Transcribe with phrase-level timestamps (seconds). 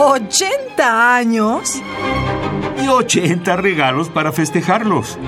[0.00, 1.74] ¿80 años?
[2.82, 5.18] Y 80 regalos para festejarlos.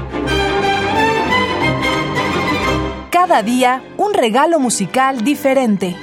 [3.11, 5.95] Cada día un regalo musical diferente.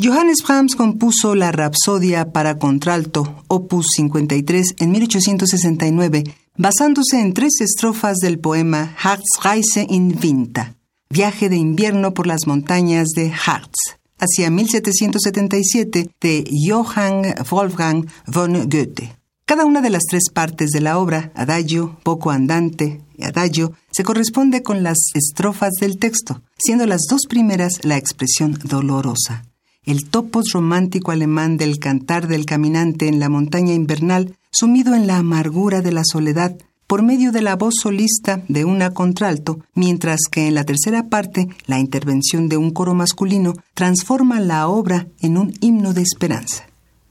[0.00, 6.22] Johannes Brahms compuso la Rapsodia para contralto, opus 53, en 1869,
[6.56, 10.76] basándose en tres estrofas del poema Harzreise in Winter,
[11.10, 19.16] Viaje de invierno por las montañas de Harz, hacia 1777 de Johann Wolfgang von Goethe.
[19.48, 24.04] Cada una de las tres partes de la obra, adagio, poco andante y adagio, se
[24.04, 29.46] corresponde con las estrofas del texto, siendo las dos primeras la expresión dolorosa.
[29.84, 35.16] El topos romántico alemán del cantar del caminante en la montaña invernal, sumido en la
[35.16, 36.54] amargura de la soledad,
[36.88, 41.46] por medio de la voz solista de una contralto, mientras que en la tercera parte
[41.66, 46.64] la intervención de un coro masculino transforma la obra en un himno de esperanza.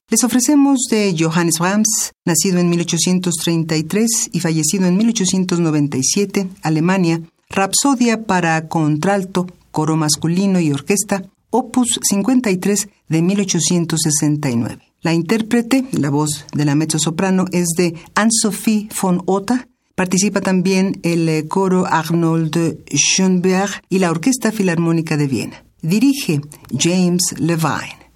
[0.09, 8.67] Les ofrecemos de Johannes Brahms, nacido en 1833 y fallecido en 1897, Alemania, Rapsodia para
[8.67, 14.86] contralto, coro masculino y orquesta, opus 53 de 1869.
[15.01, 19.67] La intérprete, la voz de la mezzosoprano, es de Anne-Sophie von Otta.
[19.95, 25.63] Participa también el eh, coro Arnold Schoenberg y la Orquesta Filarmónica de Viena.
[25.81, 26.41] Dirige
[26.77, 28.06] James Levine.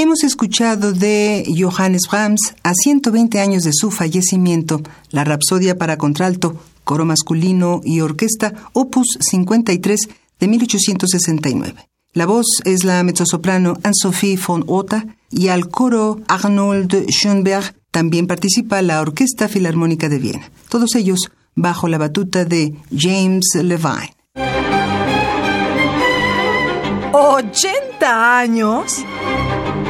[0.00, 6.56] Hemos escuchado de Johannes Brahms, a 120 años de su fallecimiento, la Rapsodia para contralto,
[6.84, 11.88] coro masculino y orquesta, opus 53 de 1869.
[12.12, 18.80] La voz es la mezzosoprano Anne-Sophie von Otta y al coro Arnold Schoenberg también participa
[18.82, 20.52] la Orquesta Filarmónica de Viena.
[20.68, 24.14] Todos ellos bajo la batuta de James Levine.
[27.10, 29.04] ¿80 años?